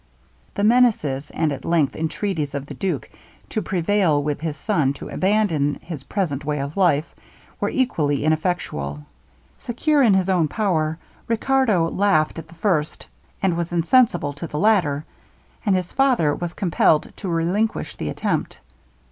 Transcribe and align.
The 0.55 0.63
menaces, 0.63 1.29
and 1.29 1.51
at 1.51 1.63
length 1.63 1.95
entreaties 1.95 2.55
of 2.55 2.65
the 2.65 2.73
duke, 2.73 3.07
to 3.49 3.61
prevail 3.61 4.23
with 4.23 4.41
his 4.41 4.57
son 4.57 4.93
to 4.93 5.09
abandon 5.09 5.75
his 5.75 6.05
present 6.05 6.43
way 6.43 6.57
of 6.59 6.75
life, 6.75 7.13
were 7.59 7.69
equally 7.69 8.25
ineffectual. 8.25 9.05
Secure 9.59 10.01
in 10.01 10.15
his 10.15 10.27
own 10.27 10.47
power, 10.47 10.97
Riccardo 11.27 11.87
laughed 11.87 12.39
at 12.39 12.47
the 12.47 12.55
first, 12.55 13.05
and 13.43 13.55
was 13.55 13.71
insensible 13.71 14.33
to 14.33 14.47
the 14.47 14.57
latter; 14.57 15.05
and 15.67 15.75
his 15.75 15.91
father 15.91 16.33
was 16.33 16.53
compelled 16.55 17.13
to 17.17 17.29
relinquish 17.29 17.95
the 17.95 18.09
attempt. 18.09 18.57